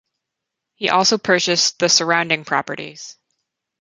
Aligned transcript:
He 0.73 0.89
also 0.89 1.19
purchased 1.19 1.77
the 1.77 1.87
surrounding 1.87 2.43
properties. 2.43 3.17